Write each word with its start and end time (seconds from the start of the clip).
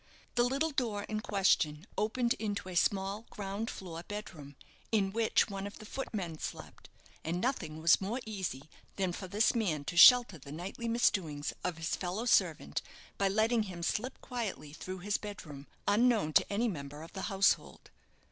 The 0.33 0.41
little 0.43 0.71
door 0.71 1.03
in 1.03 1.19
question 1.19 1.85
opened 1.95 2.33
into 2.39 2.69
a 2.69 2.75
small 2.75 3.27
ground 3.29 3.69
floor 3.69 4.01
bed 4.01 4.33
room, 4.33 4.55
in 4.91 5.11
which 5.11 5.47
one 5.47 5.67
of 5.67 5.77
the 5.77 5.85
footmen 5.85 6.39
slept; 6.39 6.89
and 7.23 7.39
nothing 7.39 7.79
was 7.83 8.01
more 8.01 8.19
easy 8.25 8.63
than 8.95 9.13
for 9.13 9.27
this 9.27 9.53
man 9.53 9.85
to 9.85 9.95
shelter 9.95 10.39
the 10.39 10.51
nightly 10.51 10.87
misdoings 10.87 11.53
of 11.63 11.77
his 11.77 11.95
fellow 11.95 12.25
servant 12.25 12.81
by 13.19 13.27
letting 13.27 13.61
him 13.69 13.83
slip 13.83 14.19
quietly 14.21 14.73
through 14.73 14.97
his 15.05 15.19
bedroom, 15.19 15.67
unknown 15.87 16.33
to 16.33 16.51
any 16.51 16.67
member 16.67 17.03
of 17.03 17.13
the 17.13 17.21
household. 17.29 17.91